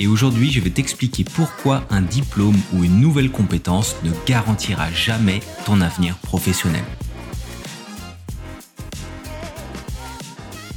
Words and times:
et 0.00 0.06
aujourd'hui 0.06 0.50
je 0.50 0.60
vais 0.60 0.70
t'expliquer 0.70 1.24
pourquoi 1.24 1.84
un 1.90 2.00
diplôme 2.00 2.56
ou 2.72 2.82
une 2.82 3.00
nouvelle 3.00 3.30
compétence 3.30 3.94
ne 4.02 4.10
garantira 4.26 4.90
jamais 4.90 5.40
ton 5.66 5.80
avenir 5.82 6.16
professionnel. 6.16 6.82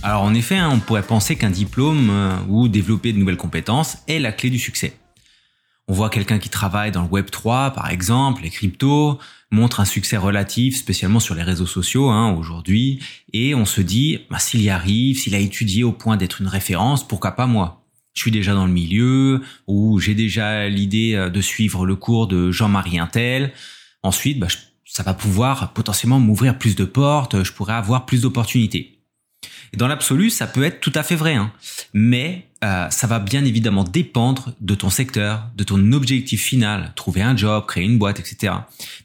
Alors 0.04 0.24
en 0.24 0.34
effet, 0.34 0.58
hein, 0.58 0.70
on 0.74 0.80
pourrait 0.80 1.02
penser 1.02 1.38
qu'un 1.38 1.50
diplôme 1.50 2.10
euh, 2.10 2.36
ou 2.50 2.68
développer 2.68 3.14
de 3.14 3.18
nouvelles 3.18 3.38
compétences 3.38 4.00
est 4.10 4.20
la 4.20 4.34
clé 4.34 4.50
du 4.50 4.60
succès. 4.60 4.98
On 5.88 5.94
voit 5.94 6.10
quelqu'un 6.10 6.40
qui 6.40 6.50
travaille 6.50 6.92
dans 6.92 7.04
le 7.04 7.08
Web 7.08 7.30
3, 7.30 7.72
par 7.72 7.90
exemple, 7.90 8.44
les 8.44 8.50
cryptos, 8.50 9.20
montre 9.52 9.80
un 9.80 9.86
succès 9.86 10.18
relatif, 10.18 10.76
spécialement 10.76 11.22
sur 11.22 11.36
les 11.36 11.44
réseaux 11.44 11.66
sociaux 11.66 12.10
hein, 12.10 12.34
aujourd'hui, 12.34 13.00
et 13.32 13.56
on 13.56 13.66
se 13.66 13.80
dit, 13.80 14.20
bah, 14.30 14.40
s'il 14.40 14.62
y 14.62 14.70
arrive, 14.70 15.18
s'il 15.18 15.36
a 15.36 15.40
étudié 15.40 15.86
au 15.86 15.94
point 15.94 16.18
d'être 16.18 16.42
une 16.42 16.48
référence, 16.48 17.08
pourquoi 17.08 17.32
pas 17.32 17.48
moi? 17.48 17.83
Je 18.14 18.22
suis 18.22 18.32
déjà 18.32 18.54
dans 18.54 18.66
le 18.66 18.72
milieu, 18.72 19.42
ou 19.68 20.00
j'ai 20.00 20.16
déjà 20.16 20.70
l'idée 20.70 21.16
euh, 21.16 21.30
de 21.30 21.42
suivre 21.42 21.86
le 21.86 21.96
cours 21.96 22.28
de 22.28 22.52
Jean-Marie 22.52 23.00
Intel. 23.00 23.54
Ensuite, 24.04 24.40
bah, 24.40 24.48
ça 24.86 25.04
va 25.04 25.14
pouvoir 25.14 25.74
potentiellement 25.74 26.20
m'ouvrir 26.20 26.58
plus 26.58 26.76
de 26.76 26.86
portes, 26.86 27.44
je 27.44 27.52
pourrais 27.52 27.74
avoir 27.74 28.06
plus 28.06 28.22
d'opportunités. 28.22 29.00
Et 29.74 29.78
dans 29.78 29.88
l'absolu, 29.88 30.30
ça 30.30 30.46
peut 30.46 30.64
être 30.64 30.80
tout 30.80 30.92
à 30.94 31.02
fait 31.02 31.16
vrai, 31.16 31.34
hein. 31.34 31.52
mais 31.94 32.48
euh, 32.64 32.90
ça 32.92 33.08
va 33.08 33.20
bien 33.20 33.44
évidemment 33.44 33.84
dépendre 33.84 34.54
de 34.62 34.76
ton 34.76 34.92
secteur, 34.92 35.50
de 35.56 35.64
ton 35.64 35.92
objectif 35.94 36.44
final, 36.44 36.94
trouver 36.96 37.24
un 37.24 37.36
job, 37.36 37.66
créer 37.66 37.84
une 37.84 37.98
boîte, 37.98 38.20
etc. 38.20 38.54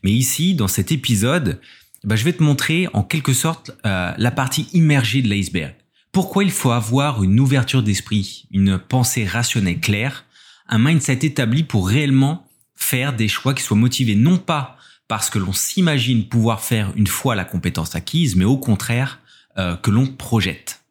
Mais 0.02 0.12
ici, 0.12 0.54
dans 0.54 0.68
cet 0.68 0.92
épisode, 0.92 1.58
bah, 2.04 2.16
je 2.16 2.24
vais 2.24 2.34
te 2.34 2.42
montrer 2.42 2.86
en 2.92 3.02
quelque 3.02 3.32
sorte 3.32 3.70
euh, 3.86 4.12
la 4.16 4.30
partie 4.30 4.68
immergée 4.74 5.22
de 5.22 5.28
l'iceberg. 5.28 5.74
Pourquoi 6.18 6.42
il 6.42 6.50
faut 6.50 6.72
avoir 6.72 7.22
une 7.22 7.38
ouverture 7.38 7.80
d'esprit, 7.80 8.48
une 8.50 8.76
pensée 8.76 9.24
rationnelle 9.24 9.78
claire, 9.78 10.24
un 10.66 10.80
mindset 10.80 11.20
établi 11.22 11.62
pour 11.62 11.88
réellement 11.88 12.44
faire 12.74 13.14
des 13.14 13.28
choix 13.28 13.54
qui 13.54 13.62
soient 13.62 13.76
motivés 13.76 14.16
non 14.16 14.36
pas 14.36 14.76
parce 15.06 15.30
que 15.30 15.38
l'on 15.38 15.52
s'imagine 15.52 16.28
pouvoir 16.28 16.60
faire 16.60 16.92
une 16.96 17.06
fois 17.06 17.36
la 17.36 17.44
compétence 17.44 17.94
acquise, 17.94 18.34
mais 18.34 18.44
au 18.44 18.56
contraire 18.56 19.20
euh, 19.58 19.76
que 19.76 19.92
l'on 19.92 20.08
projette. 20.08 20.82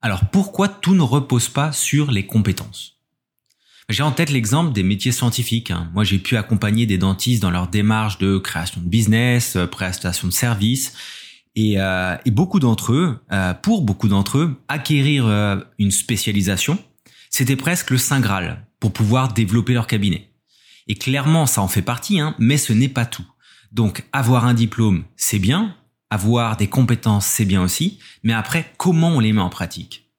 Alors 0.00 0.30
pourquoi 0.30 0.66
tout 0.68 0.94
ne 0.94 1.02
repose 1.02 1.50
pas 1.50 1.72
sur 1.72 2.10
les 2.10 2.24
compétences? 2.24 2.96
J'ai 3.90 4.04
en 4.04 4.12
tête 4.12 4.30
l'exemple 4.30 4.72
des 4.72 4.84
métiers 4.84 5.12
scientifiques. 5.12 5.70
Hein. 5.70 5.90
Moi 5.92 6.04
j'ai 6.04 6.18
pu 6.18 6.38
accompagner 6.38 6.86
des 6.86 6.96
dentistes 6.96 7.42
dans 7.42 7.50
leur 7.50 7.68
démarche 7.68 8.16
de 8.16 8.38
création 8.38 8.80
de 8.80 8.88
business, 8.88 9.56
euh, 9.56 9.66
prestation 9.66 10.28
de 10.28 10.32
services, 10.32 10.94
et, 11.56 11.80
euh, 11.80 12.16
et 12.24 12.30
beaucoup 12.30 12.60
d'entre 12.60 12.92
eux, 12.92 13.18
euh, 13.32 13.54
pour 13.54 13.82
beaucoup 13.82 14.08
d'entre 14.08 14.38
eux, 14.38 14.56
acquérir 14.68 15.26
euh, 15.26 15.58
une 15.78 15.90
spécialisation, 15.90 16.78
c'était 17.28 17.56
presque 17.56 17.90
le 17.90 17.98
saint 17.98 18.20
graal 18.20 18.66
pour 18.78 18.92
pouvoir 18.92 19.32
développer 19.32 19.74
leur 19.74 19.86
cabinet. 19.86 20.30
Et 20.86 20.94
clairement, 20.94 21.46
ça 21.46 21.62
en 21.62 21.68
fait 21.68 21.82
partie, 21.82 22.20
hein, 22.20 22.34
mais 22.38 22.56
ce 22.56 22.72
n'est 22.72 22.88
pas 22.88 23.06
tout. 23.06 23.26
Donc, 23.72 24.04
avoir 24.12 24.46
un 24.46 24.54
diplôme, 24.54 25.04
c'est 25.16 25.38
bien, 25.38 25.76
avoir 26.08 26.56
des 26.56 26.66
compétences, 26.66 27.26
c'est 27.26 27.44
bien 27.44 27.62
aussi, 27.62 27.98
mais 28.24 28.32
après, 28.32 28.72
comment 28.76 29.10
on 29.10 29.20
les 29.20 29.32
met 29.32 29.40
en 29.40 29.50
pratique? 29.50 30.10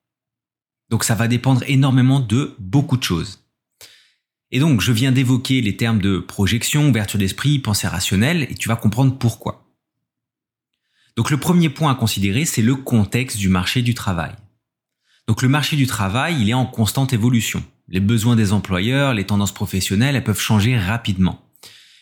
Donc, 0.89 1.03
ça 1.03 1.15
va 1.15 1.27
dépendre 1.27 1.63
énormément 1.67 2.19
de 2.19 2.55
beaucoup 2.59 2.97
de 2.97 3.03
choses. 3.03 3.39
Et 4.51 4.59
donc, 4.59 4.81
je 4.81 4.91
viens 4.91 5.11
d'évoquer 5.11 5.61
les 5.61 5.77
termes 5.77 5.99
de 5.99 6.19
projection, 6.19 6.89
ouverture 6.89 7.19
d'esprit, 7.19 7.59
pensée 7.59 7.87
rationnelle, 7.87 8.43
et 8.43 8.55
tu 8.55 8.67
vas 8.67 8.75
comprendre 8.75 9.17
pourquoi. 9.17 9.60
Donc 11.21 11.29
le 11.29 11.37
premier 11.37 11.69
point 11.69 11.91
à 11.91 11.93
considérer, 11.93 12.45
c'est 12.45 12.63
le 12.63 12.73
contexte 12.73 13.37
du 13.37 13.47
marché 13.47 13.83
du 13.83 13.93
travail. 13.93 14.31
Donc 15.27 15.43
le 15.43 15.49
marché 15.49 15.75
du 15.75 15.85
travail, 15.85 16.41
il 16.41 16.49
est 16.49 16.55
en 16.55 16.65
constante 16.65 17.13
évolution. 17.13 17.63
Les 17.87 17.99
besoins 17.99 18.35
des 18.35 18.53
employeurs, 18.53 19.13
les 19.13 19.23
tendances 19.23 19.53
professionnelles, 19.53 20.15
elles 20.15 20.23
peuvent 20.23 20.39
changer 20.39 20.75
rapidement. 20.79 21.45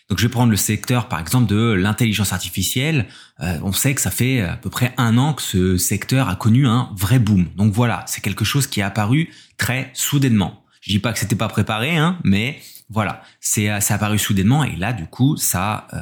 Donc 0.08 0.18
je 0.18 0.22
vais 0.22 0.30
prendre 0.30 0.50
le 0.50 0.56
secteur 0.56 1.06
par 1.06 1.20
exemple 1.20 1.50
de 1.50 1.70
l'intelligence 1.72 2.32
artificielle. 2.32 3.08
Euh, 3.40 3.58
on 3.62 3.72
sait 3.72 3.94
que 3.94 4.00
ça 4.00 4.10
fait 4.10 4.40
à 4.40 4.56
peu 4.56 4.70
près 4.70 4.94
un 4.96 5.18
an 5.18 5.34
que 5.34 5.42
ce 5.42 5.76
secteur 5.76 6.30
a 6.30 6.34
connu 6.34 6.66
un 6.66 6.88
vrai 6.96 7.18
boom. 7.18 7.46
Donc 7.56 7.74
voilà, 7.74 8.04
c'est 8.06 8.22
quelque 8.22 8.46
chose 8.46 8.66
qui 8.66 8.80
est 8.80 8.84
apparu 8.84 9.28
très 9.58 9.90
soudainement. 9.92 10.64
Je 10.80 10.92
dis 10.92 10.98
pas 10.98 11.12
que 11.12 11.18
c'était 11.18 11.36
pas 11.36 11.48
préparé, 11.48 11.94
hein, 11.94 12.18
mais 12.24 12.58
voilà, 12.88 13.20
c'est 13.38 13.68
apparu 13.68 14.18
soudainement 14.18 14.64
et 14.64 14.76
là 14.76 14.94
du 14.94 15.04
coup 15.04 15.36
ça 15.36 15.88
euh, 15.92 15.98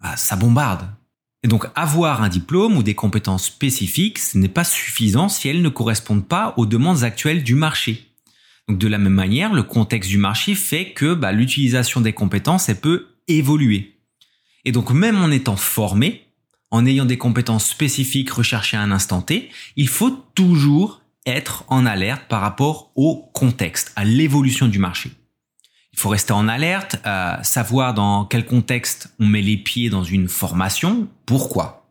bah, 0.00 0.16
ça 0.16 0.34
bombarde. 0.34 0.88
Et 1.44 1.48
donc 1.48 1.66
avoir 1.74 2.22
un 2.22 2.28
diplôme 2.28 2.76
ou 2.76 2.82
des 2.82 2.94
compétences 2.94 3.44
spécifiques, 3.44 4.18
ce 4.18 4.38
n'est 4.38 4.48
pas 4.48 4.64
suffisant 4.64 5.28
si 5.28 5.48
elles 5.48 5.62
ne 5.62 5.68
correspondent 5.68 6.26
pas 6.26 6.54
aux 6.56 6.66
demandes 6.66 7.04
actuelles 7.04 7.44
du 7.44 7.54
marché. 7.54 8.06
Donc 8.68 8.78
de 8.78 8.88
la 8.88 8.98
même 8.98 9.14
manière, 9.14 9.54
le 9.54 9.62
contexte 9.62 10.10
du 10.10 10.18
marché 10.18 10.54
fait 10.54 10.92
que 10.92 11.14
bah, 11.14 11.32
l'utilisation 11.32 12.00
des 12.00 12.12
compétences, 12.12 12.68
elle 12.68 12.80
peut 12.80 13.06
évoluer. 13.28 14.00
Et 14.64 14.72
donc 14.72 14.90
même 14.90 15.22
en 15.22 15.30
étant 15.30 15.56
formé, 15.56 16.26
en 16.70 16.84
ayant 16.84 17.06
des 17.06 17.18
compétences 17.18 17.66
spécifiques 17.66 18.30
recherchées 18.30 18.76
à 18.76 18.82
un 18.82 18.90
instant 18.90 19.22
T, 19.22 19.48
il 19.76 19.88
faut 19.88 20.10
toujours 20.34 21.00
être 21.24 21.64
en 21.68 21.86
alerte 21.86 22.24
par 22.28 22.40
rapport 22.40 22.90
au 22.94 23.30
contexte, 23.32 23.92
à 23.96 24.04
l'évolution 24.04 24.66
du 24.66 24.78
marché. 24.78 25.10
Il 25.98 26.02
faut 26.02 26.10
rester 26.10 26.32
en 26.32 26.46
alerte, 26.46 26.94
euh, 27.06 27.34
savoir 27.42 27.92
dans 27.92 28.24
quel 28.24 28.46
contexte 28.46 29.12
on 29.18 29.26
met 29.26 29.42
les 29.42 29.56
pieds 29.56 29.90
dans 29.90 30.04
une 30.04 30.28
formation, 30.28 31.08
pourquoi. 31.26 31.90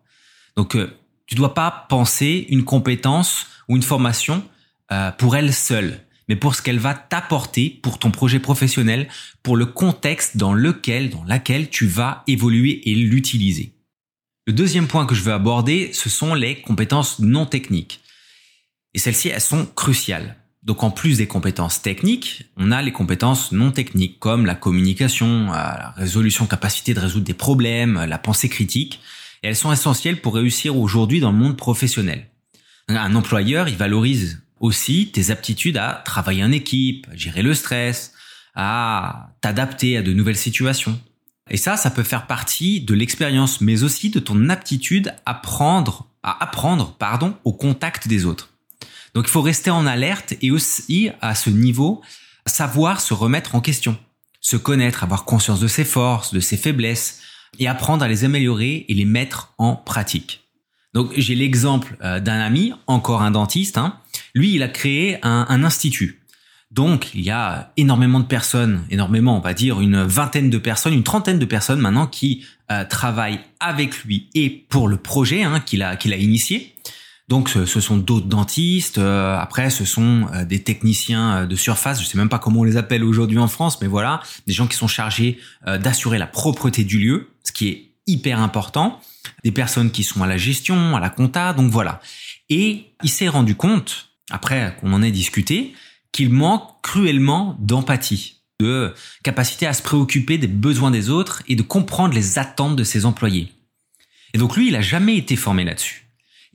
Donc, 0.56 0.78
euh, 0.78 0.98
tu 1.26 1.36
dois 1.36 1.54
pas 1.54 1.86
penser 1.90 2.46
une 2.48 2.64
compétence 2.64 3.48
ou 3.68 3.76
une 3.76 3.84
formation 3.84 4.46
euh, 4.94 5.12
pour 5.12 5.36
elle 5.36 5.54
seule, 5.54 6.00
mais 6.30 6.38
pour 6.38 6.56
ce 6.56 6.62
qu'elle 6.62 6.80
va 6.80 6.94
t'apporter 6.94 7.70
pour 7.84 8.00
ton 8.00 8.10
projet 8.10 8.40
professionnel, 8.40 9.10
pour 9.44 9.58
le 9.58 9.66
contexte 9.66 10.38
dans 10.38 10.54
lequel, 10.54 11.10
dans 11.10 11.26
laquelle 11.26 11.70
tu 11.70 11.86
vas 11.86 12.24
évoluer 12.28 12.90
et 12.90 12.96
l'utiliser. 12.96 13.74
Le 14.46 14.54
deuxième 14.54 14.88
point 14.88 15.06
que 15.06 15.16
je 15.16 15.24
veux 15.24 15.34
aborder, 15.34 15.92
ce 15.92 16.10
sont 16.10 16.34
les 16.34 16.62
compétences 16.62 17.20
non 17.20 17.46
techniques. 17.46 18.00
Et 18.94 19.00
celles-ci, 19.00 19.28
elles 19.28 19.42
sont 19.42 19.66
cruciales. 19.66 20.38
Donc 20.68 20.84
en 20.84 20.92
plus 20.92 21.18
des 21.18 21.28
compétences 21.28 21.82
techniques, 21.82 22.44
on 22.58 22.74
a 22.74 22.82
les 22.82 22.92
compétences 22.92 23.54
non 23.54 23.72
techniques 23.72 24.20
comme 24.20 24.46
la 24.46 24.54
communication, 24.54 25.54
euh, 25.54 25.56
la 25.56 25.94
résolution, 25.96 26.46
capacité 26.46 26.94
de 26.94 27.00
résoudre 27.00 27.24
des 27.24 27.34
problèmes, 27.34 28.04
la 28.04 28.18
pensée 28.18 28.50
critique. 28.50 29.00
Et 29.44 29.48
elles 29.48 29.56
sont 29.56 29.72
essentielles 29.72 30.20
pour 30.20 30.36
réussir 30.36 30.76
aujourd'hui 30.78 31.22
dans 31.22 31.32
le 31.32 31.38
monde 31.38 31.56
professionnel. 31.56 32.28
Un 32.90 33.16
employeur, 33.16 33.70
il 33.70 33.78
valorise 33.78 34.42
aussi 34.60 35.10
tes 35.10 35.32
aptitudes 35.32 35.78
à 35.78 36.02
travailler 36.04 36.44
en 36.44 36.52
équipe, 36.52 37.08
à 37.14 37.16
gérer 37.16 37.44
le 37.44 37.54
stress, 37.54 38.12
à 38.54 39.30
t'adapter 39.40 39.96
à 39.96 40.02
de 40.02 40.12
nouvelles 40.12 40.36
situations. 40.36 41.00
Et 41.50 41.56
ça, 41.56 41.78
ça 41.78 41.92
peut 41.92 42.04
faire 42.04 42.28
partie 42.28 42.82
de 42.82 42.94
l'expérience, 42.94 43.62
mais 43.62 43.84
aussi 43.84 44.10
de 44.10 44.20
ton 44.20 44.50
aptitude 44.50 45.14
à 45.26 45.32
apprendre, 45.32 46.08
à 46.24 46.44
apprendre, 46.44 46.94
pardon, 47.00 47.38
au 47.46 47.54
contact 47.54 48.10
des 48.10 48.26
autres. 48.26 48.57
Donc 49.18 49.26
il 49.26 49.32
faut 49.32 49.42
rester 49.42 49.72
en 49.72 49.88
alerte 49.88 50.36
et 50.44 50.52
aussi 50.52 51.10
à 51.22 51.34
ce 51.34 51.50
niveau 51.50 52.04
savoir 52.46 53.02
se 53.02 53.16
remettre 53.16 53.56
en 53.56 53.62
question, 53.62 53.98
se 54.42 54.58
connaître, 54.58 55.04
avoir 55.04 55.26
conscience 55.26 55.60
de 55.60 55.68
ses 55.68 55.86
forces, 55.86 56.36
de 56.36 56.40
ses 56.40 56.56
faiblesses 56.56 57.20
et 57.58 57.68
apprendre 57.68 58.06
à 58.06 58.08
les 58.08 58.26
améliorer 58.26 58.86
et 58.88 58.94
les 58.94 59.06
mettre 59.06 59.56
en 59.58 59.76
pratique. 59.76 60.44
Donc 60.94 61.14
j'ai 61.18 61.34
l'exemple 61.34 61.98
euh, 62.04 62.20
d'un 62.20 62.40
ami, 62.40 62.74
encore 62.86 63.24
un 63.24 63.32
dentiste. 63.32 63.80
Hein. 63.80 63.98
Lui, 64.36 64.54
il 64.54 64.62
a 64.62 64.68
créé 64.68 65.18
un, 65.24 65.64
institut. 65.64 66.22
Donc 66.70 67.16
il 67.16 67.22
y 67.22 67.32
a 67.32 67.74
énormément 67.76 68.20
de 68.20 68.26
personnes, 68.26 68.86
énormément, 68.92 69.36
on 69.36 69.42
va 69.42 69.56
dire 69.56 69.82
une 69.82 70.04
vingtaine 70.04 70.52
de 70.52 70.60
personnes, 70.60 70.94
une 70.94 71.02
trentaine 71.02 71.40
de 71.40 71.46
personnes 71.46 71.80
maintenant 71.80 72.06
qui 72.06 72.46
euh, 72.70 72.86
travaillent 72.86 73.40
avec 73.60 74.04
lui 74.04 74.30
et 74.36 74.52
pour 74.52 74.88
le 74.88 74.98
projet 74.98 75.42
hein, 75.42 75.60
qu'il 75.60 75.82
a 75.82 75.96
qu'il 75.96 76.14
a 76.14 76.18
initié. 76.18 76.76
Donc 77.28 77.50
ce 77.50 77.66
sont 77.66 77.98
d'autres 77.98 78.28
dentistes, 78.28 79.00
euh, 79.00 79.38
après 79.38 79.70
ce 79.70 79.84
sont 79.84 80.28
euh, 80.34 80.46
des 80.46 80.64
techniciens 80.64 81.40
euh, 81.40 81.46
de 81.46 81.58
surface, 81.58 82.02
je 82.02 82.08
sais 82.08 82.18
même 82.18 82.30
pas 82.30 82.40
comment 82.40 82.62
on 82.62 82.64
les 82.64 82.78
appelle 82.78 83.04
aujourd'hui 83.04 83.38
en 83.38 83.50
France, 83.50 83.82
mais 83.82 83.88
voilà, 83.88 84.22
des 84.46 84.54
gens 84.54 84.66
qui 84.66 84.78
sont 84.78 84.88
chargés 84.88 85.40
d'assurer 85.66 86.18
la 86.18 86.28
propreté 86.28 86.86
du 86.86 87.00
lieu, 87.00 87.30
ce 87.44 87.52
qui 87.52 87.68
est 87.68 87.92
hyper 88.08 88.40
important, 88.40 89.02
des 89.44 89.52
personnes 89.52 89.92
qui 89.92 90.04
sont 90.04 90.24
à 90.24 90.28
la 90.28 90.38
gestion, 90.38 90.96
à 90.96 91.02
la 91.02 91.10
compta, 91.10 91.52
donc 91.52 91.70
voilà. 91.70 92.00
Et 92.50 92.94
il 93.04 93.10
s'est 93.10 93.28
rendu 93.28 93.56
compte, 93.56 94.12
après 94.30 94.78
qu'on 94.80 94.94
en 94.94 95.02
ait 95.02 95.12
discuté, 95.12 95.74
qu'il 96.14 96.30
manque 96.30 96.82
cruellement 96.82 97.58
d'empathie. 97.60 98.36
de 98.62 98.94
capacité 99.24 99.68
à 99.68 99.74
se 99.74 99.84
préoccuper 99.84 100.38
des 100.38 100.48
besoins 100.48 100.90
des 100.90 101.10
autres 101.10 101.44
et 101.48 101.56
de 101.56 101.62
comprendre 101.62 102.14
les 102.16 102.40
attentes 102.40 102.76
de 102.78 102.84
ses 102.84 103.06
employés. 103.06 103.52
Et 104.34 104.38
donc 104.38 104.56
lui, 104.56 104.70
il 104.70 104.76
a 104.76 104.82
jamais 104.82 105.18
été 105.18 105.36
formé 105.36 105.64
là-dessus. 105.66 106.07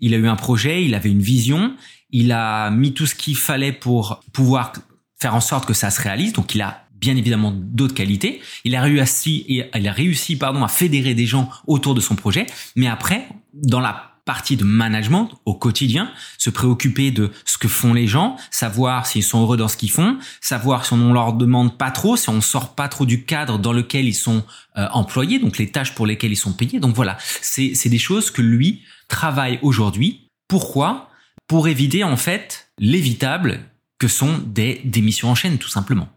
Il 0.02 0.12
a 0.12 0.18
eu 0.18 0.28
un 0.28 0.36
projet, 0.36 0.84
il 0.84 0.94
avait 0.94 1.10
une 1.10 1.22
vision, 1.22 1.74
il 2.10 2.30
a 2.32 2.70
mis 2.70 2.92
tout 2.92 3.06
ce 3.06 3.14
qu'il 3.14 3.36
fallait 3.36 3.72
pour 3.72 4.20
pouvoir 4.34 4.74
faire 5.18 5.34
en 5.34 5.40
sorte 5.40 5.64
que 5.64 5.72
ça 5.72 5.90
se 5.90 6.02
réalise. 6.02 6.34
Donc 6.34 6.54
il 6.54 6.60
a 6.60 6.84
bien 7.00 7.16
évidemment 7.16 7.52
d'autres 7.52 7.94
qualités. 7.94 8.42
Il 8.64 8.76
a 8.76 8.82
réussi, 8.82 9.46
il 9.48 9.88
a 9.88 9.92
réussi 9.92 10.36
pardon, 10.36 10.62
à 10.62 10.68
fédérer 10.68 11.14
des 11.14 11.26
gens 11.26 11.48
autour 11.66 11.94
de 11.94 12.00
son 12.00 12.14
projet. 12.14 12.46
Mais 12.76 12.86
après, 12.86 13.28
dans 13.54 13.80
la 13.80 14.12
partie 14.24 14.56
de 14.56 14.62
management 14.62 15.30
au 15.46 15.54
quotidien, 15.54 16.12
se 16.38 16.48
préoccuper 16.48 17.10
de 17.10 17.32
ce 17.44 17.58
que 17.58 17.66
font 17.66 17.92
les 17.92 18.06
gens, 18.06 18.36
savoir 18.52 19.06
s'ils 19.06 19.24
sont 19.24 19.42
heureux 19.42 19.56
dans 19.56 19.66
ce 19.66 19.76
qu'ils 19.76 19.90
font, 19.90 20.18
savoir 20.40 20.86
si 20.86 20.92
on 20.92 21.12
leur 21.12 21.32
demande 21.32 21.76
pas 21.76 21.90
trop, 21.90 22.16
si 22.16 22.28
on 22.28 22.40
sort 22.40 22.76
pas 22.76 22.88
trop 22.88 23.04
du 23.04 23.24
cadre 23.24 23.58
dans 23.58 23.72
lequel 23.72 24.06
ils 24.06 24.14
sont 24.14 24.44
euh, 24.76 24.86
employés, 24.92 25.40
donc 25.40 25.58
les 25.58 25.72
tâches 25.72 25.94
pour 25.94 26.06
lesquelles 26.06 26.32
ils 26.32 26.36
sont 26.36 26.52
payés. 26.52 26.78
Donc 26.78 26.94
voilà, 26.94 27.16
c'est 27.20 27.88
des 27.88 27.98
choses 27.98 28.30
que 28.30 28.42
lui 28.42 28.82
travaille 29.12 29.60
aujourd'hui. 29.62 30.28
Pourquoi? 30.48 31.10
Pour 31.46 31.68
éviter 31.68 32.02
en 32.02 32.16
fait 32.16 32.72
l'évitable 32.78 33.60
que 33.98 34.08
sont 34.08 34.38
des 34.38 34.80
démissions 34.84 35.30
en 35.30 35.36
chaîne 35.36 35.58
tout 35.58 35.68
simplement. 35.68 36.08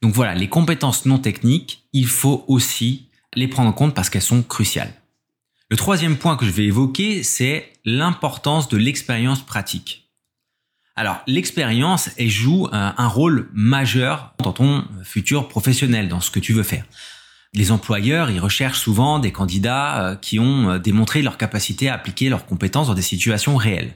Donc 0.00 0.14
voilà, 0.14 0.34
les 0.34 0.48
compétences 0.48 1.04
non 1.04 1.18
techniques, 1.18 1.84
il 1.92 2.06
faut 2.06 2.44
aussi 2.48 3.08
les 3.34 3.48
prendre 3.48 3.68
en 3.68 3.74
compte 3.74 3.94
parce 3.94 4.08
qu'elles 4.08 4.22
sont 4.22 4.42
cruciales. 4.42 4.94
Le 5.68 5.76
troisième 5.76 6.16
point 6.16 6.36
que 6.36 6.46
je 6.46 6.50
vais 6.50 6.64
évoquer, 6.64 7.22
c'est 7.22 7.72
l'importance 7.84 8.68
de 8.68 8.78
l'expérience 8.78 9.44
pratique. 9.44 10.10
Alors, 10.96 11.20
l'expérience, 11.26 12.10
elle 12.16 12.28
joue 12.30 12.68
un, 12.72 13.08
rôle 13.08 13.48
majeur 13.52 14.34
dans 14.38 14.52
ton 14.52 14.84
futur 15.04 15.48
professionnel, 15.48 16.08
dans 16.08 16.20
ce 16.20 16.30
que 16.30 16.40
tu 16.40 16.52
veux 16.52 16.62
faire. 16.62 16.84
Les 17.52 17.72
employeurs, 17.72 18.30
ils 18.30 18.38
recherchent 18.38 18.78
souvent 18.78 19.18
des 19.18 19.32
candidats 19.32 20.02
euh, 20.02 20.16
qui 20.16 20.38
ont 20.38 20.70
euh, 20.70 20.78
démontré 20.78 21.20
leur 21.20 21.36
capacité 21.36 21.88
à 21.88 21.94
appliquer 21.94 22.28
leurs 22.28 22.46
compétences 22.46 22.86
dans 22.86 22.94
des 22.94 23.02
situations 23.02 23.56
réelles. 23.56 23.94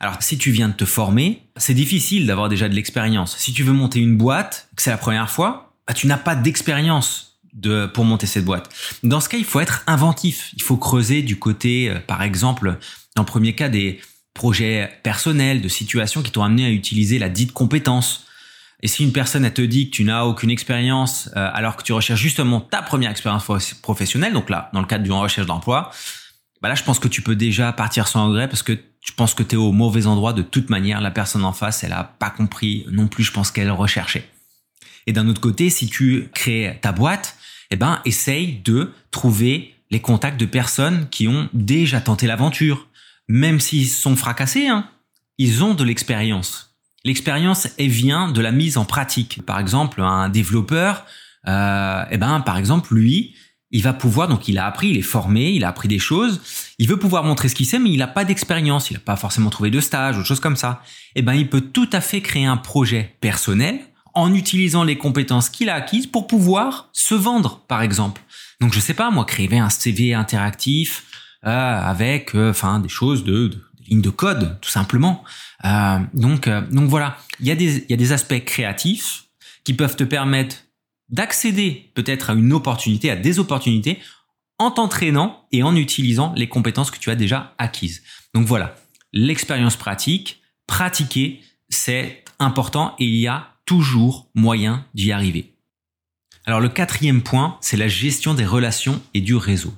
Alors, 0.00 0.16
si 0.20 0.38
tu 0.38 0.50
viens 0.50 0.68
de 0.68 0.74
te 0.74 0.86
former, 0.86 1.42
c'est 1.56 1.74
difficile 1.74 2.26
d'avoir 2.26 2.48
déjà 2.48 2.68
de 2.68 2.74
l'expérience. 2.74 3.36
Si 3.36 3.52
tu 3.52 3.62
veux 3.62 3.72
monter 3.72 4.00
une 4.00 4.16
boîte, 4.16 4.68
que 4.74 4.82
c'est 4.82 4.90
la 4.90 4.96
première 4.96 5.30
fois, 5.30 5.74
bah, 5.86 5.94
tu 5.94 6.06
n'as 6.06 6.16
pas 6.16 6.34
d'expérience 6.34 7.38
de 7.52 7.86
pour 7.86 8.04
monter 8.04 8.26
cette 8.26 8.44
boîte. 8.44 8.70
Dans 9.02 9.20
ce 9.20 9.28
cas, 9.28 9.36
il 9.36 9.44
faut 9.44 9.60
être 9.60 9.82
inventif. 9.86 10.50
Il 10.56 10.62
faut 10.62 10.76
creuser 10.76 11.22
du 11.22 11.38
côté, 11.38 11.90
euh, 11.90 11.98
par 12.00 12.22
exemple, 12.22 12.78
en 13.16 13.24
premier 13.24 13.54
cas, 13.54 13.68
des 13.68 14.00
projets 14.34 14.90
personnels, 15.02 15.60
de 15.60 15.68
situations 15.68 16.22
qui 16.22 16.30
t'ont 16.30 16.42
amené 16.42 16.64
à 16.66 16.70
utiliser 16.70 17.18
la 17.18 17.28
dite 17.28 17.52
compétence. 17.52 18.24
Et 18.82 18.88
si 18.88 19.04
une 19.04 19.12
personne 19.12 19.44
elle 19.44 19.54
te 19.54 19.62
dit 19.62 19.90
que 19.90 19.96
tu 19.96 20.04
n'as 20.04 20.24
aucune 20.24 20.50
expérience 20.50 21.28
euh, 21.36 21.50
alors 21.52 21.76
que 21.76 21.82
tu 21.82 21.92
recherches 21.92 22.20
justement 22.20 22.60
ta 22.60 22.82
première 22.82 23.10
expérience 23.10 23.44
professionnelle, 23.82 24.32
donc 24.32 24.50
là, 24.50 24.70
dans 24.72 24.80
le 24.80 24.86
cadre 24.86 25.04
d'une 25.04 25.12
recherche 25.12 25.46
d'emploi, 25.46 25.90
bah 26.62 26.68
là, 26.68 26.74
je 26.74 26.82
pense 26.82 26.98
que 26.98 27.08
tu 27.08 27.22
peux 27.22 27.36
déjà 27.36 27.72
partir 27.72 28.08
sans 28.08 28.28
regret 28.28 28.48
parce 28.48 28.62
que 28.62 28.78
je 29.00 29.12
pense 29.12 29.34
que 29.34 29.42
tu 29.42 29.54
es 29.54 29.58
au 29.58 29.72
mauvais 29.72 30.06
endroit 30.06 30.32
de 30.32 30.42
toute 30.42 30.68
manière. 30.68 31.00
La 31.00 31.10
personne 31.10 31.44
en 31.44 31.52
face, 31.52 31.84
elle 31.84 31.92
a 31.92 32.04
pas 32.04 32.30
compris 32.30 32.86
non 32.90 33.08
plus, 33.08 33.24
je 33.24 33.32
pense 33.32 33.50
qu'elle 33.50 33.70
recherchait. 33.70 34.28
Et 35.06 35.12
d'un 35.12 35.28
autre 35.28 35.40
côté, 35.40 35.70
si 35.70 35.88
tu 35.88 36.28
crées 36.34 36.78
ta 36.82 36.92
boîte, 36.92 37.36
eh 37.70 37.76
ben, 37.76 38.00
essaye 38.04 38.60
de 38.62 38.92
trouver 39.10 39.74
les 39.90 40.00
contacts 40.00 40.38
de 40.38 40.46
personnes 40.46 41.08
qui 41.08 41.28
ont 41.28 41.48
déjà 41.52 42.00
tenté 42.00 42.26
l'aventure. 42.26 42.88
Même 43.28 43.60
s'ils 43.60 43.88
sont 43.88 44.16
fracassés, 44.16 44.68
hein, 44.68 44.88
ils 45.38 45.64
ont 45.64 45.74
de 45.74 45.84
l'expérience. 45.84 46.69
L'expérience, 47.04 47.68
elle 47.78 47.88
vient 47.88 48.30
de 48.30 48.40
la 48.40 48.52
mise 48.52 48.76
en 48.76 48.84
pratique. 48.84 49.40
Par 49.46 49.58
exemple, 49.58 50.02
un 50.02 50.28
développeur, 50.28 51.04
euh, 51.48 52.04
eh 52.10 52.18
ben, 52.18 52.40
par 52.40 52.58
exemple, 52.58 52.94
lui, 52.94 53.34
il 53.70 53.82
va 53.82 53.92
pouvoir, 53.92 54.28
donc 54.28 54.48
il 54.48 54.58
a 54.58 54.66
appris, 54.66 54.88
il 54.88 54.96
est 54.96 55.02
formé, 55.02 55.52
il 55.52 55.64
a 55.64 55.68
appris 55.68 55.88
des 55.88 55.98
choses, 55.98 56.40
il 56.78 56.88
veut 56.88 56.98
pouvoir 56.98 57.24
montrer 57.24 57.48
ce 57.48 57.54
qu'il 57.54 57.66
sait, 57.66 57.78
mais 57.78 57.90
il 57.90 57.98
n'a 57.98 58.08
pas 58.08 58.24
d'expérience, 58.24 58.90
il 58.90 58.94
n'a 58.94 59.00
pas 59.00 59.16
forcément 59.16 59.48
trouvé 59.48 59.70
de 59.70 59.80
stage 59.80 60.16
ou 60.18 60.20
de 60.20 60.26
choses 60.26 60.40
comme 60.40 60.56
ça. 60.56 60.82
Eh 61.14 61.22
ben, 61.22 61.34
il 61.34 61.48
peut 61.48 61.60
tout 61.60 61.88
à 61.92 62.00
fait 62.00 62.20
créer 62.20 62.46
un 62.46 62.56
projet 62.56 63.14
personnel 63.20 63.80
en 64.14 64.34
utilisant 64.34 64.82
les 64.82 64.98
compétences 64.98 65.48
qu'il 65.48 65.70
a 65.70 65.74
acquises 65.74 66.06
pour 66.06 66.26
pouvoir 66.26 66.88
se 66.92 67.14
vendre, 67.14 67.60
par 67.68 67.82
exemple. 67.82 68.22
Donc 68.60 68.74
je 68.74 68.80
sais 68.80 68.94
pas, 68.94 69.10
moi, 69.10 69.24
créer 69.24 69.58
un 69.58 69.70
CV 69.70 70.14
interactif 70.14 71.04
euh, 71.46 71.50
avec, 71.50 72.34
euh, 72.34 72.50
enfin, 72.50 72.80
des 72.80 72.88
choses 72.88 73.24
de, 73.24 73.48
de, 73.48 73.58
de 73.90 74.10
code, 74.10 74.58
tout 74.60 74.70
simplement. 74.70 75.24
Euh, 75.64 75.98
donc, 76.14 76.46
euh, 76.46 76.60
donc 76.70 76.88
voilà, 76.88 77.18
il 77.40 77.46
y 77.46 77.50
a 77.50 77.56
des, 77.56 77.78
il 77.78 77.90
y 77.90 77.94
a 77.94 77.96
des 77.96 78.12
aspects 78.12 78.44
créatifs 78.44 79.24
qui 79.64 79.74
peuvent 79.74 79.96
te 79.96 80.04
permettre 80.04 80.56
d'accéder 81.08 81.90
peut-être 81.94 82.30
à 82.30 82.34
une 82.34 82.52
opportunité, 82.52 83.10
à 83.10 83.16
des 83.16 83.38
opportunités, 83.38 83.98
en 84.58 84.70
t'entraînant 84.70 85.46
et 85.52 85.62
en 85.62 85.74
utilisant 85.74 86.32
les 86.36 86.48
compétences 86.48 86.90
que 86.90 86.98
tu 86.98 87.10
as 87.10 87.16
déjà 87.16 87.54
acquises. 87.58 88.02
Donc 88.34 88.46
voilà, 88.46 88.76
l'expérience 89.12 89.76
pratique, 89.76 90.40
pratiquer, 90.66 91.40
c'est 91.68 92.24
important 92.38 92.94
et 92.98 93.04
il 93.04 93.16
y 93.16 93.26
a 93.26 93.54
toujours 93.64 94.28
moyen 94.34 94.86
d'y 94.94 95.12
arriver. 95.12 95.54
Alors 96.46 96.60
le 96.60 96.68
quatrième 96.68 97.22
point, 97.22 97.58
c'est 97.60 97.76
la 97.76 97.88
gestion 97.88 98.34
des 98.34 98.46
relations 98.46 99.00
et 99.14 99.20
du 99.20 99.34
réseau. 99.34 99.74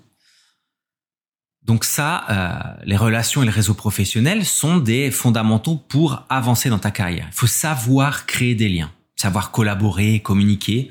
Donc 1.64 1.84
ça, 1.84 2.24
euh, 2.28 2.84
les 2.84 2.96
relations 2.96 3.42
et 3.42 3.46
le 3.46 3.52
réseau 3.52 3.74
professionnel 3.74 4.44
sont 4.44 4.78
des 4.78 5.10
fondamentaux 5.10 5.76
pour 5.76 6.24
avancer 6.28 6.68
dans 6.70 6.78
ta 6.78 6.90
carrière. 6.90 7.26
Il 7.28 7.34
faut 7.34 7.46
savoir 7.46 8.26
créer 8.26 8.54
des 8.54 8.68
liens, 8.68 8.90
savoir 9.16 9.52
collaborer, 9.52 10.20
communiquer. 10.20 10.90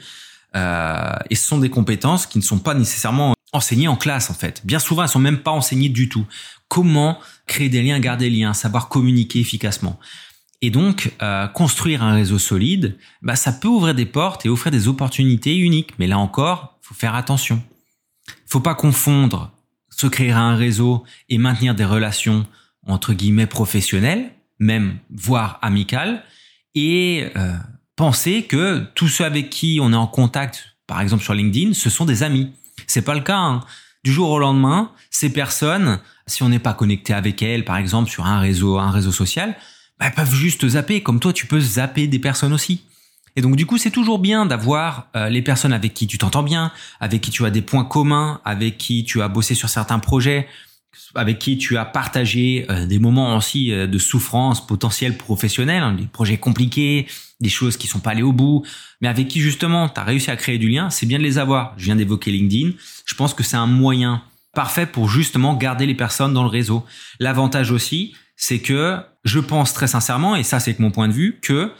Euh, 0.56 1.12
et 1.30 1.36
ce 1.36 1.48
sont 1.48 1.58
des 1.58 1.70
compétences 1.70 2.26
qui 2.26 2.38
ne 2.38 2.44
sont 2.44 2.60
pas 2.60 2.74
nécessairement 2.74 3.34
enseignées 3.54 3.90
en 3.90 3.98
classe 3.98 4.30
en 4.30 4.34
fait. 4.34 4.62
Bien 4.66 4.80
souvent, 4.80 5.04
elles 5.04 5.10
sont 5.10 5.20
même 5.20 5.40
pas 5.40 5.52
enseignées 5.52 5.90
du 5.90 6.08
tout. 6.08 6.26
Comment 6.70 7.20
créer 7.48 7.68
des 7.68 7.82
liens, 7.82 8.00
garder 8.00 8.30
des 8.30 8.38
liens, 8.38 8.54
savoir 8.54 8.88
communiquer 8.88 9.40
efficacement. 9.40 10.00
Et 10.62 10.70
donc, 10.70 11.12
euh, 11.22 11.48
construire 11.48 12.04
un 12.04 12.14
réseau 12.14 12.38
solide, 12.38 12.98
bah, 13.22 13.36
ça 13.36 13.52
peut 13.52 13.68
ouvrir 13.68 13.96
des 13.96 14.06
portes 14.06 14.46
et 14.46 14.50
offrir 14.50 14.72
des 14.72 14.88
opportunités 14.88 15.58
uniques. 15.58 15.98
Mais 16.00 16.08
là 16.08 16.20
encore, 16.20 16.78
faut 16.82 16.94
faire 16.94 17.16
attention. 17.16 17.62
Faut 18.46 18.60
pas 18.60 18.76
confondre 18.76 19.52
se 20.02 20.08
créer 20.08 20.32
un 20.32 20.56
réseau 20.56 21.04
et 21.30 21.38
maintenir 21.38 21.76
des 21.76 21.86
relations 21.86 22.48
entre 22.88 23.14
guillemets 23.14 23.46
professionnelles, 23.46 24.32
même 24.60 24.98
voire 25.12 25.60
amicales, 25.62 26.24
et 26.74 27.28
euh, 27.36 27.54
penser 27.96 28.44
que 28.44 28.84
tous 28.96 29.08
ceux 29.08 29.26
avec 29.26 29.52
qui 29.52 29.80
on 29.80 29.94
est 29.94 29.96
en 29.96 30.08
contact, 30.08 30.76
par 30.88 31.02
exemple 31.02 31.24
sur 31.24 31.36
LinkedIn, 31.36 31.74
ce 31.74 31.92
sont 31.92 32.06
des 32.06 32.24
amis. 32.24 32.52
C'est 32.88 33.04
pas 33.04 33.14
le 33.14 33.22
cas. 33.22 33.38
Hein. 33.38 33.62
Du 34.04 34.12
jour 34.12 34.32
au 34.32 34.40
lendemain, 34.40 34.92
ces 35.12 35.32
personnes, 35.32 36.00
si 36.26 36.42
on 36.42 36.50
n'est 36.50 36.58
pas 36.58 36.74
connecté 36.74 37.14
avec 37.14 37.44
elles, 37.44 37.64
par 37.64 37.78
exemple 37.78 38.10
sur 38.10 38.26
un 38.26 38.40
réseau, 38.40 38.80
un 38.80 38.90
réseau 38.90 39.12
social, 39.12 39.56
bah, 40.00 40.08
elles 40.08 40.16
peuvent 40.16 40.34
juste 40.34 40.68
zapper, 40.68 41.04
comme 41.04 41.20
toi 41.20 41.32
tu 41.32 41.46
peux 41.46 41.60
zapper 41.60 42.08
des 42.08 42.18
personnes 42.18 42.54
aussi. 42.54 42.86
Et 43.36 43.42
donc 43.42 43.56
du 43.56 43.66
coup, 43.66 43.78
c'est 43.78 43.92
toujours 43.92 44.20
bien 44.20 44.46
d'avoir 44.46 45.08
euh, 45.16 45.30
les 45.30 45.42
personnes 45.42 45.74
avec 45.74 45.94
qui 45.94 46.08
tu 46.08 46.18
t'entends 46.18 46.44
bien, 46.44 46.72
avec 47.00 47.22
qui 47.22 47.32
tu 47.32 47.46
as 47.46 47.50
des 47.50 47.62
points 47.62 47.86
communs, 47.86 48.42
avec 48.44 48.78
qui 48.78 49.04
tu 49.04 49.22
as 49.22 49.28
bossé 49.28 49.56
sur 49.56 49.70
certains 49.70 50.00
projets, 50.00 50.48
avec 51.16 51.40
qui 51.40 51.58
tu 51.58 51.78
as 51.78 51.86
partagé 51.86 52.66
euh, 52.70 52.86
des 52.86 53.00
moments 53.00 53.38
aussi 53.38 53.72
euh, 53.72 53.88
de 53.88 53.98
souffrance 53.98 54.66
potentielle 54.66 55.18
professionnelle, 55.18 55.84
hein, 55.84 55.94
des 55.94 56.06
projets 56.06 56.38
compliqués, 56.38 57.08
des 57.40 57.50
choses 57.50 57.78
qui 57.78 57.88
sont 57.88 58.00
pas 58.00 58.12
allées 58.12 58.22
au 58.22 58.34
bout, 58.34 58.66
mais 59.00 59.08
avec 59.08 59.28
qui 59.28 59.40
justement 59.40 59.88
tu 59.88 60.00
as 60.00 60.04
réussi 60.04 60.30
à 60.30 60.36
créer 60.36 60.58
du 60.58 60.70
lien, 60.70 60.90
c'est 60.90 61.06
bien 61.06 61.18
de 61.18 61.24
les 61.24 61.38
avoir. 61.38 61.74
Je 61.78 61.86
viens 61.86 61.96
d'évoquer 61.96 62.32
LinkedIn, 62.32 62.72
je 63.06 63.16
pense 63.16 63.34
que 63.34 63.44
c'est 63.44 63.58
un 63.58 63.68
moyen 63.68 64.24
parfait 64.54 64.86
pour 64.86 65.10
justement 65.10 65.56
garder 65.56 65.86
les 65.86 65.96
personnes 65.96 66.34
dans 66.34 66.44
le 66.44 66.50
réseau. 66.50 66.86
L'avantage 67.20 67.72
aussi, 67.72 68.14
c'est 68.36 68.60
que 68.60 68.98
je 69.24 69.40
pense 69.40 69.74
très 69.74 69.88
sincèrement, 69.88 70.36
et 70.36 70.44
ça 70.44 70.60
c'est 70.60 70.78
mon 70.80 70.92
point 70.92 71.08
de 71.08 71.14
vue, 71.14 71.40
que 71.42 71.72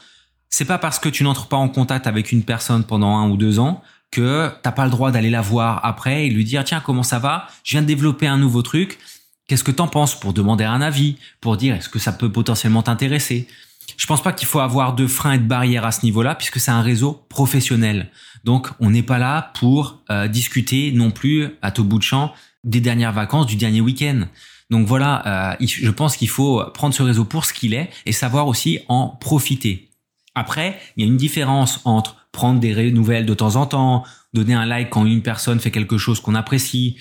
c'est 0.52 0.66
pas 0.66 0.78
parce 0.78 1.00
que 1.00 1.10
tu 1.10 1.24
n'entres 1.24 1.48
pas 1.48 1.58
en 1.58 1.70
contact 1.70 2.06
avec 2.06 2.32
une 2.32 2.44
personne 2.44 2.84
pendant 2.84 3.18
un 3.18 3.30
ou 3.30 3.38
deux 3.38 3.58
ans 3.58 3.82
que 4.12 4.52
t'as 4.62 4.74
pas 4.74 4.84
le 4.84 4.92
droit 4.92 5.10
d'aller 5.10 5.30
la 5.30 5.42
voir 5.42 5.84
après 5.86 6.28
et 6.28 6.30
lui 6.30 6.44
dire 6.44 6.66
tiens 6.66 6.82
comment 6.86 7.04
ça 7.04 7.18
va, 7.18 7.48
je 7.64 7.72
viens 7.72 7.82
de 7.82 7.88
développer 7.88 8.28
un 8.28 8.38
nouveau 8.38 8.62
truc, 8.62 9.00
qu'est-ce 9.48 9.64
que 9.64 9.72
t'en 9.72 9.88
penses? 9.88 10.20
Pour 10.20 10.34
demander 10.34 10.66
un 10.66 10.82
avis, 10.82 11.16
pour 11.40 11.56
dire 11.56 11.76
est-ce 11.76 11.88
que 11.88 12.00
ça 12.00 12.12
peut 12.12 12.30
potentiellement 12.30 12.84
t'intéresser? 12.84 13.48
Je 13.96 14.06
pense 14.06 14.22
pas 14.22 14.34
qu'il 14.34 14.48
faut 14.48 14.60
avoir 14.60 14.94
de 14.94 15.08
freins 15.08 15.34
et 15.34 15.38
de 15.38 15.48
barrières 15.48 15.86
à 15.86 15.94
ce 15.94 16.06
niveau-là 16.06 16.36
puisque 16.36 16.60
c'est 16.60 16.72
un 16.72 16.82
réseau 16.82 17.26
professionnel. 17.30 18.12
Donc 18.44 18.68
on 18.82 18.90
n'est 18.90 19.04
pas 19.04 19.18
là 19.18 19.54
pour 19.58 20.02
euh, 20.10 20.28
discuter 20.28 20.92
non 20.92 21.12
plus 21.12 21.48
à 21.62 21.72
tout 21.72 21.86
bout 21.86 21.98
de 21.98 22.04
champ 22.04 22.34
des 22.66 22.82
dernières 22.82 23.14
vacances, 23.14 23.46
du 23.46 23.56
dernier 23.56 23.82
week-end. 23.82 24.26
Donc 24.70 24.88
voilà, 24.88 25.56
euh, 25.60 25.66
je 25.66 25.90
pense 25.90 26.18
qu'il 26.18 26.30
faut 26.30 26.62
prendre 26.74 26.94
ce 26.94 27.04
réseau 27.04 27.24
pour 27.24 27.46
ce 27.46 27.54
qu'il 27.54 27.74
est 27.74 27.90
et 28.06 28.12
savoir 28.12 28.48
aussi 28.48 28.80
en 28.90 29.08
profiter. 29.08 29.91
Après, 30.36 30.80
il 30.96 31.04
y 31.04 31.08
a 31.08 31.12
une 31.12 31.18
différence 31.18 31.82
entre 31.86 32.16
prendre 32.32 32.60
des 32.60 32.92
nouvelles 32.92 33.26
de 33.26 33.34
temps 33.34 33.58
en 33.58 33.66
temps, 33.66 34.04
donner 34.34 34.54
un 34.54 34.66
like 34.66 34.90
quand 34.90 35.06
une 35.06 35.22
personne 35.22 35.60
fait 35.60 35.72
quelque 35.72 35.98
chose 35.98 36.22
qu'on 36.22 36.36
apprécie, 36.36 36.98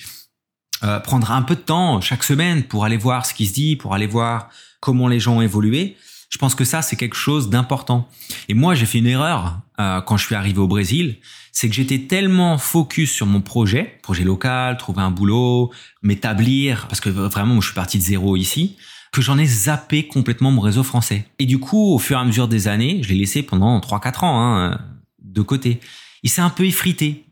euh, 0.83 0.99
prendre 0.99 1.31
un 1.31 1.43
peu 1.43 1.55
de 1.55 1.61
temps 1.61 2.01
chaque 2.01 2.25
semaine 2.25 2.65
pour 2.65 2.85
aller 2.85 2.97
voir 2.97 3.27
ce 3.27 3.35
qui 3.35 3.47
se 3.47 3.53
dit, 3.53 3.77
pour 3.77 3.95
aller 3.95 4.07
voir 4.07 4.49
comment 4.81 5.09
les 5.09 5.21
gens 5.21 5.37
ont 5.37 5.43
évolué. 5.43 5.97
Je 6.31 6.39
pense 6.39 6.55
que 6.55 6.65
ça, 6.65 6.81
c'est 6.81 6.97
quelque 6.97 7.17
chose 7.17 7.51
d'important. 7.51 8.09
Et 8.49 8.55
moi, 8.55 8.75
j'ai 8.75 8.87
fait 8.87 8.99
une 8.99 9.07
erreur 9.07 9.61
euh, 9.81 10.01
quand 10.01 10.17
je 10.17 10.27
suis 10.27 10.35
arrivé 10.35 10.59
au 10.59 10.69
Brésil, 10.69 11.17
c'est 11.53 11.69
que 11.69 11.75
j'étais 11.75 11.99
tellement 12.07 12.57
focus 12.57 13.13
sur 13.13 13.27
mon 13.27 13.41
projet, 13.41 13.99
projet 14.03 14.25
local, 14.25 14.77
trouver 14.77 15.03
un 15.03 15.11
boulot, 15.11 15.73
m'établir, 16.03 16.87
parce 16.87 17.01
que 17.01 17.11
vraiment, 17.11 17.61
je 17.61 17.67
suis 17.67 17.75
parti 17.75 17.99
de 17.99 18.03
zéro 18.03 18.37
ici, 18.37 18.77
que 19.13 19.23
j'en 19.23 19.39
ai 19.39 19.47
zappé 19.47 20.07
complètement 20.07 20.51
mon 20.51 20.61
réseau 20.61 20.83
français. 20.83 21.27
Et 21.39 21.47
du 21.47 21.59
coup, 21.59 21.95
au 21.95 21.99
fur 21.99 22.17
et 22.17 22.21
à 22.21 22.25
mesure 22.25 22.49
des 22.49 22.69
années, 22.69 23.03
je 23.03 23.09
l'ai 23.09 23.19
laissé 23.19 23.43
pendant 23.43 23.79
3-4 23.81 24.25
ans 24.25 24.41
hein, 24.41 24.81
de 25.23 25.43
côté. 25.43 25.81
Il 26.23 26.31
s'est 26.31 26.41
un 26.41 26.51
peu 26.51 26.65
effrité. 26.65 27.25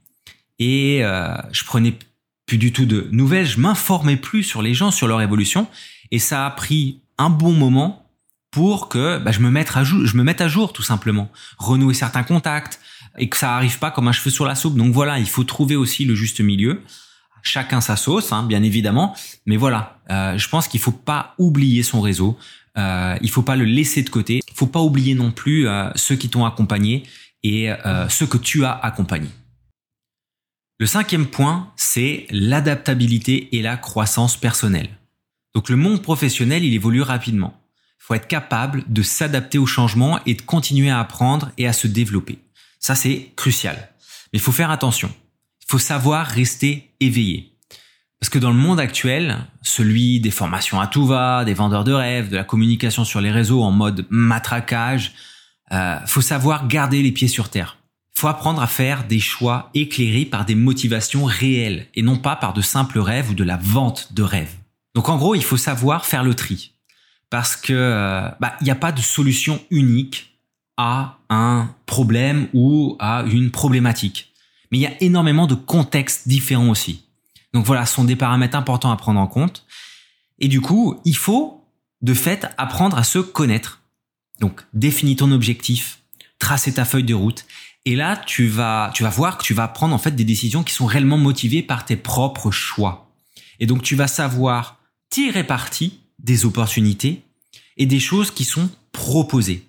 Et 0.59 1.05
euh, 1.05 1.37
je 1.53 1.65
prenais 1.65 1.95
plus 2.47 2.59
du 2.59 2.73
tout 2.73 2.87
de 2.87 3.09
nouvelles, 3.13 3.47
je 3.47 3.61
m'informais 3.61 4.17
plus 4.17 4.43
sur 4.43 4.63
les 4.63 4.75
gens, 4.75 4.91
sur 4.91 5.07
leur 5.07 5.21
évolution. 5.21 5.69
Et 6.11 6.19
ça 6.19 6.47
a 6.47 6.51
pris 6.51 7.01
un 7.19 7.31
bon 7.31 7.53
moment 7.53 8.11
pour 8.51 8.89
que 8.89 9.19
bah, 9.19 9.31
je 9.31 9.41
me 9.41 9.51
mette 9.51 9.77
à 9.77 9.85
jour, 9.85 10.05
je 10.05 10.17
me 10.17 10.23
mette 10.23 10.41
à 10.41 10.49
jour 10.49 10.73
tout 10.73 10.83
simplement, 10.83 11.31
renouer 11.59 11.95
certains 11.95 12.23
contacts 12.23 12.81
et 13.19 13.29
que 13.29 13.37
ça 13.37 13.55
arrive 13.55 13.79
pas 13.79 13.91
comme 13.91 14.09
un 14.09 14.13
cheveu 14.13 14.31
sur 14.31 14.47
la 14.47 14.55
soupe. 14.55 14.77
Donc 14.77 14.93
voilà, 14.93 15.19
il 15.19 15.29
faut 15.29 15.45
trouver 15.45 15.77
aussi 15.77 16.05
le 16.05 16.15
juste 16.15 16.41
milieu. 16.41 16.83
Chacun 17.43 17.81
sa 17.81 17.97
sauce, 17.97 18.33
hein, 18.33 18.43
bien 18.43 18.63
évidemment, 18.63 19.15
mais 19.47 19.57
voilà, 19.57 19.99
euh, 20.11 20.37
je 20.37 20.49
pense 20.49 20.69
qu'il 20.69 20.81
faut 20.81 20.93
pas 20.93 21.35
oublier 21.39 21.83
son 21.83 22.01
réseau, 22.01 22.39
euh, 22.77 23.17
il 23.23 23.31
faut 23.31 23.43
pas 23.43 23.57
le 23.57 23.65
laisser 23.65 24.03
de 24.03 24.11
côté, 24.11 24.41
il 24.47 24.55
faut 24.55 24.67
pas 24.67 24.81
oublier 24.81 25.15
non 25.15 25.31
plus 25.31 25.69
euh, 25.69 25.91
ceux 25.95 26.17
qui 26.17 26.29
t'ont 26.29 26.45
accompagné 26.45 27.05
et 27.43 27.71
euh, 27.71 28.09
ceux 28.09 28.27
que 28.27 28.39
tu 28.39 28.65
as 28.65 28.73
accompagnés. 28.73 29.31
Le 30.79 30.87
cinquième 30.87 31.27
point, 31.27 31.73
c'est 31.77 32.27
l'adaptabilité 32.31 33.57
et 33.57 33.63
la 33.63 33.77
croissance 33.77 34.37
personnelle. 34.37 34.91
Donc 35.55 35.69
le 35.69 35.77
monde 35.77 36.03
professionnel, 36.03 36.65
il 36.65 36.75
évolue 36.75 37.03
rapidement 37.03 37.59
faut 38.09 38.15
être 38.15 38.27
capable 38.27 38.85
de 38.89 39.03
s'adapter 39.03 39.59
aux 39.59 39.67
changements 39.67 40.19
et 40.25 40.33
de 40.33 40.41
continuer 40.41 40.89
à 40.89 40.99
apprendre 40.99 41.51
et 41.59 41.69
à 41.69 41.75
se 41.75 41.87
développer. 41.87 42.39
Ça, 42.79 42.95
c'est 42.95 43.33
crucial. 43.37 43.77
Mais 44.33 44.39
il 44.39 44.41
faut 44.41 44.51
faire 44.51 44.71
attention. 44.71 45.13
Faut 45.69 45.79
savoir 45.79 46.27
rester 46.27 46.91
éveillé. 47.01 47.53
Parce 48.21 48.31
que 48.31 48.39
dans 48.39 48.51
le 48.51 48.57
monde 48.57 48.81
actuel, 48.81 49.39
celui 49.63 50.19
des 50.19 50.31
formations 50.31 50.81
à 50.81 50.87
tout 50.87 51.07
va, 51.07 51.45
des 51.45 51.55
vendeurs 51.55 51.85
de 51.85 51.93
rêves, 51.93 52.31
de 52.31 52.37
la 52.37 52.45
communication 52.45 53.05
sur 53.05 53.21
les 53.21 53.31
réseaux 53.31 53.63
en 53.63 53.71
mode 53.71 54.07
matraquage, 54.11 55.13
euh, 55.71 55.99
faut 56.07 56.21
savoir 56.21 56.67
garder 56.67 57.03
les 57.03 57.13
pieds 57.13 57.29
sur 57.29 57.49
terre. 57.49 57.77
Faut 58.17 58.27
apprendre 58.27 58.61
à 58.61 58.67
faire 58.67 59.07
des 59.07 59.21
choix 59.21 59.71
éclairés 59.75 60.25
par 60.25 60.45
des 60.45 60.57
motivations 60.57 61.25
réelles 61.25 61.87
et 61.95 62.03
non 62.03 62.17
pas 62.17 62.35
par 62.35 62.55
de 62.55 62.61
simples 62.61 62.99
rêves 62.99 63.31
ou 63.31 63.35
de 63.35 63.45
la 63.45 63.57
vente 63.57 64.13
de 64.13 64.23
rêves. 64.23 64.57
Donc 64.95 65.09
en 65.09 65.17
gros, 65.17 65.37
il 65.37 65.45
faut 65.45 65.57
savoir 65.57 66.07
faire 66.07 66.25
le 66.25 66.35
tri 66.35 66.73
parce 67.31 67.57
que 67.57 67.73
euh, 67.73 68.29
bah, 68.41 68.57
il 68.61 68.65
n'y 68.65 68.71
a 68.71 68.75
pas 68.75 68.91
de 68.91 69.01
solution 69.01 69.61
unique 69.71 70.39
à 70.77 71.19
un 71.29 71.69
problème 71.87 72.49
ou 72.55 72.97
à 72.99 73.23
une 73.31 73.51
problématique. 73.51 74.33
Mais 74.71 74.79
il 74.79 74.81
y 74.83 74.87
a 74.87 75.03
énormément 75.03 75.47
de 75.47 75.55
contextes 75.55 76.29
différents 76.29 76.69
aussi. 76.69 77.05
Donc 77.53 77.65
voilà, 77.65 77.87
ce 77.87 77.95
sont 77.95 78.05
des 78.05 78.17
paramètres 78.17 78.57
importants 78.57 78.91
à 78.91 78.97
prendre 78.97 79.21
en 79.21 79.27
compte. 79.27 79.65
Et 80.39 80.49
du 80.49 80.61
coup, 80.61 81.01
il 81.05 81.17
faut 81.17 81.65
de 82.03 82.15
fait 82.15 82.47
apprendre 82.59 82.99
à 82.99 83.05
se 83.05 83.19
connaître. 83.19 83.83
Donc 84.41 84.65
définis 84.73 85.17
ton 85.17 85.33
objectif, 85.33 86.01
tracer 86.39 86.75
ta 86.75 86.85
feuille 86.85 87.05
de 87.05 87.15
route. 87.15 87.45
Et 87.85 87.97
là, 87.97 88.17
tu 88.17 88.47
vas, 88.47 88.91
tu 88.95 89.03
vas 89.03 89.11
voir 89.11 89.39
que 89.39 89.45
tu 89.45 89.55
vas 89.55 89.67
prendre 89.69 89.95
en 89.95 89.99
fait 89.99 90.13
des 90.13 90.25
décisions 90.25 90.63
qui 90.63 90.75
sont 90.75 90.87
réellement 90.87 91.19
motivées 91.19 91.63
par 91.63 91.85
tes 91.85 91.97
propres 91.97 92.51
choix. 92.51 93.11
Et 93.61 93.67
donc 93.67 93.83
tu 93.83 93.97
vas 93.97 94.09
savoir 94.09 94.79
tirer 95.11 95.45
parti 95.45 96.01
des 96.19 96.45
opportunités 96.45 97.23
et 97.77 97.87
des 97.87 98.01
choses 98.01 98.31
qui 98.31 98.45
sont 98.45 98.71
proposées. 98.93 99.67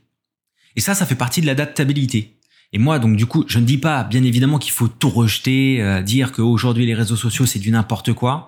Et 0.76 0.82
ça, 0.82 0.96
ça 0.96 1.06
fait 1.06 1.16
partie 1.16 1.42
de 1.42 1.46
l'adaptabilité. 1.46 2.39
Et 2.72 2.78
moi, 2.78 3.00
donc 3.00 3.16
du 3.16 3.26
coup, 3.26 3.46
je 3.48 3.60
ne 3.60 3.66
dis 3.66 3.78
pas, 3.78 4.04
bien 4.04 4.24
évidemment, 4.24 4.60
qu'il 4.60 4.72
faut 4.72 4.88
tout 4.88 5.10
rejeter, 5.10 5.82
euh, 5.82 6.02
dire 6.02 6.32
qu'aujourd'hui 6.32 6.86
les 6.86 6.94
réseaux 6.94 7.16
sociaux 7.16 7.46
c'est 7.46 7.60
du 7.60 7.72
n'importe 7.72 8.14
quoi, 8.14 8.48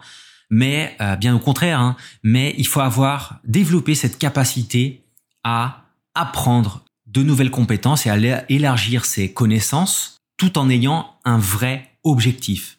mais 0.50 0.96
euh, 1.02 1.16
bien 1.16 1.36
au 1.36 1.40
contraire. 1.40 1.80
Hein, 1.80 1.96
mais 2.24 2.54
il 2.58 2.68
faut 2.68 2.82
avoir 2.82 3.40
développé 3.44 3.96
cette 3.96 4.20
capacité 4.20 5.04
à 5.44 5.86
apprendre 6.14 6.86
de 7.08 7.24
nouvelles 7.24 7.52
compétences 7.52 8.06
et 8.06 8.10
à 8.10 8.46
élargir 8.50 9.06
ses 9.06 9.34
connaissances, 9.34 10.18
tout 10.38 10.58
en 10.58 10.70
ayant 10.70 11.16
un 11.26 11.38
vrai 11.38 11.90
objectif. 12.04 12.78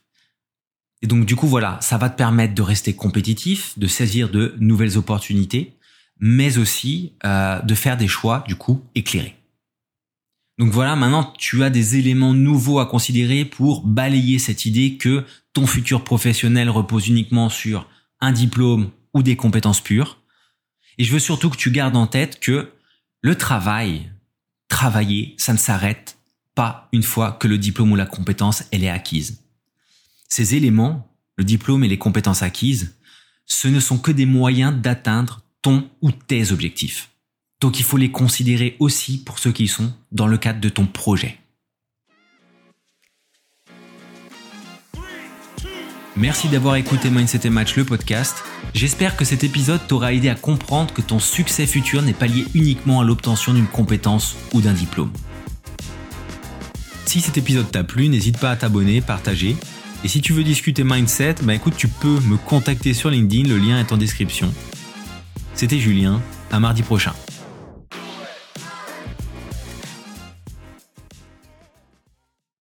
Et 1.02 1.08
donc 1.08 1.26
du 1.26 1.34
coup, 1.34 1.48
voilà, 1.48 1.78
ça 1.80 1.98
va 1.98 2.08
te 2.08 2.16
permettre 2.16 2.54
de 2.54 2.62
rester 2.62 2.94
compétitif, 2.94 3.76
de 3.78 3.88
saisir 3.88 4.30
de 4.30 4.54
nouvelles 4.60 4.96
opportunités, 4.96 5.76
mais 6.20 6.58
aussi 6.58 7.14
euh, 7.24 7.60
de 7.60 7.74
faire 7.74 7.96
des 7.96 8.06
choix 8.06 8.44
du 8.46 8.54
coup 8.54 8.82
éclairés. 8.94 9.41
Donc 10.58 10.70
voilà, 10.70 10.96
maintenant 10.96 11.32
tu 11.38 11.62
as 11.62 11.70
des 11.70 11.96
éléments 11.96 12.34
nouveaux 12.34 12.78
à 12.78 12.86
considérer 12.86 13.44
pour 13.44 13.86
balayer 13.86 14.38
cette 14.38 14.66
idée 14.66 14.96
que 14.96 15.24
ton 15.52 15.66
futur 15.66 16.04
professionnel 16.04 16.70
repose 16.70 17.08
uniquement 17.08 17.48
sur 17.48 17.88
un 18.20 18.32
diplôme 18.32 18.90
ou 19.14 19.22
des 19.22 19.36
compétences 19.36 19.80
pures. 19.80 20.18
Et 20.98 21.04
je 21.04 21.12
veux 21.12 21.18
surtout 21.18 21.50
que 21.50 21.56
tu 21.56 21.70
gardes 21.70 21.96
en 21.96 22.06
tête 22.06 22.38
que 22.38 22.70
le 23.22 23.36
travail, 23.36 24.10
travailler, 24.68 25.34
ça 25.38 25.52
ne 25.52 25.58
s'arrête 25.58 26.18
pas 26.54 26.88
une 26.92 27.02
fois 27.02 27.32
que 27.32 27.48
le 27.48 27.58
diplôme 27.58 27.92
ou 27.92 27.96
la 27.96 28.06
compétence 28.06 28.64
elle 28.72 28.84
est 28.84 28.90
acquise. 28.90 29.42
Ces 30.28 30.54
éléments, 30.54 31.14
le 31.36 31.44
diplôme 31.44 31.84
et 31.84 31.88
les 31.88 31.98
compétences 31.98 32.42
acquises, 32.42 32.96
ce 33.46 33.68
ne 33.68 33.80
sont 33.80 33.98
que 33.98 34.12
des 34.12 34.26
moyens 34.26 34.74
d'atteindre 34.74 35.42
ton 35.62 35.88
ou 36.00 36.10
tes 36.10 36.52
objectifs. 36.52 37.11
Donc 37.62 37.78
il 37.78 37.84
faut 37.84 37.96
les 37.96 38.10
considérer 38.10 38.74
aussi 38.80 39.22
pour 39.22 39.38
ceux 39.38 39.52
qui 39.52 39.68
sont 39.68 39.92
dans 40.10 40.26
le 40.26 40.36
cadre 40.36 40.60
de 40.60 40.68
ton 40.68 40.84
projet. 40.84 41.38
Merci 46.16 46.48
d'avoir 46.48 46.74
écouté 46.74 47.08
Mindset 47.08 47.46
et 47.46 47.50
Match, 47.50 47.76
le 47.76 47.84
podcast. 47.84 48.42
J'espère 48.74 49.16
que 49.16 49.24
cet 49.24 49.44
épisode 49.44 49.80
t'aura 49.86 50.12
aidé 50.12 50.28
à 50.28 50.34
comprendre 50.34 50.92
que 50.92 51.02
ton 51.02 51.20
succès 51.20 51.66
futur 51.66 52.02
n'est 52.02 52.12
pas 52.12 52.26
lié 52.26 52.44
uniquement 52.54 53.00
à 53.00 53.04
l'obtention 53.04 53.54
d'une 53.54 53.68
compétence 53.68 54.36
ou 54.52 54.60
d'un 54.60 54.72
diplôme. 54.72 55.12
Si 57.06 57.20
cet 57.20 57.38
épisode 57.38 57.70
t'a 57.70 57.84
plu, 57.84 58.08
n'hésite 58.08 58.38
pas 58.38 58.50
à 58.50 58.56
t'abonner, 58.56 59.00
partager. 59.00 59.56
Et 60.02 60.08
si 60.08 60.20
tu 60.20 60.32
veux 60.32 60.42
discuter 60.42 60.82
mindset, 60.82 61.36
bah 61.44 61.54
écoute, 61.54 61.74
tu 61.76 61.86
peux 61.86 62.18
me 62.22 62.36
contacter 62.36 62.92
sur 62.92 63.08
LinkedIn, 63.08 63.48
le 63.48 63.58
lien 63.58 63.78
est 63.78 63.92
en 63.92 63.96
description. 63.96 64.52
C'était 65.54 65.78
Julien, 65.78 66.20
à 66.50 66.58
mardi 66.58 66.82
prochain. 66.82 67.14